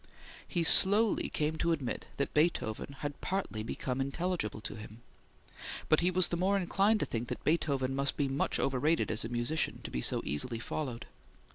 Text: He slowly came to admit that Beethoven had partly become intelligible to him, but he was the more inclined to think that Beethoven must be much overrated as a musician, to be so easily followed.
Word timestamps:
He 0.47 0.63
slowly 0.63 1.29
came 1.29 1.59
to 1.59 1.71
admit 1.71 2.07
that 2.17 2.33
Beethoven 2.33 2.95
had 3.01 3.21
partly 3.21 3.61
become 3.61 4.01
intelligible 4.01 4.59
to 4.61 4.73
him, 4.73 5.01
but 5.89 5.99
he 5.99 6.09
was 6.09 6.29
the 6.29 6.37
more 6.37 6.57
inclined 6.57 7.01
to 7.01 7.05
think 7.05 7.27
that 7.27 7.43
Beethoven 7.43 7.95
must 7.95 8.17
be 8.17 8.27
much 8.27 8.57
overrated 8.59 9.11
as 9.11 9.23
a 9.23 9.29
musician, 9.29 9.79
to 9.83 9.91
be 9.91 10.01
so 10.01 10.23
easily 10.25 10.57
followed. 10.57 11.05